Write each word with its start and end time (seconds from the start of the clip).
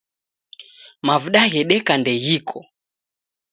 Mavuda 1.07 1.41
ghedeka 1.51 1.93
ndeghiko 2.01 2.57